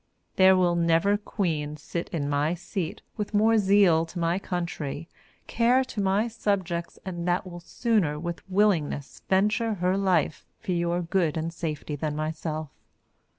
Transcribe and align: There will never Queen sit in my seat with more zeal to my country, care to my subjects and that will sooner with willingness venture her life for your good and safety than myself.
There 0.35 0.57
will 0.57 0.75
never 0.75 1.15
Queen 1.15 1.77
sit 1.77 2.09
in 2.09 2.27
my 2.27 2.55
seat 2.55 3.03
with 3.17 3.35
more 3.35 3.59
zeal 3.59 4.03
to 4.07 4.17
my 4.17 4.39
country, 4.39 5.07
care 5.45 5.83
to 5.83 6.01
my 6.01 6.27
subjects 6.27 6.97
and 7.05 7.27
that 7.27 7.45
will 7.45 7.59
sooner 7.59 8.19
with 8.19 8.41
willingness 8.49 9.21
venture 9.29 9.75
her 9.75 9.95
life 9.95 10.43
for 10.59 10.71
your 10.71 11.03
good 11.03 11.37
and 11.37 11.53
safety 11.53 11.95
than 11.95 12.15
myself. 12.15 12.69